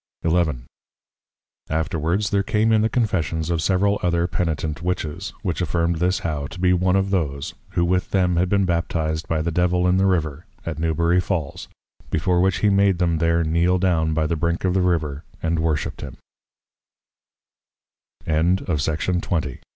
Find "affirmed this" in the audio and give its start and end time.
5.61-6.17